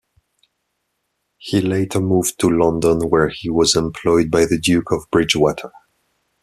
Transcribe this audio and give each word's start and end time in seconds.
He 1.37 1.61
later 1.61 1.99
moved 2.01 2.39
to 2.39 2.49
London, 2.49 3.07
where 3.11 3.29
he 3.29 3.51
was 3.51 3.75
employed 3.75 4.31
by 4.31 4.45
the 4.47 4.59
Duke 4.59 4.91
of 4.91 5.05
Bridgewater. 5.11 5.71